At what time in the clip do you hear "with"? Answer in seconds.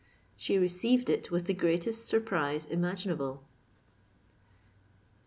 1.29-1.45